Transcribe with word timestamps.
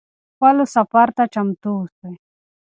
خپل 0.35 0.57
سفر 0.75 1.07
ته 1.15 1.23
چمتو 1.33 1.69
اوسئ. 1.79 2.11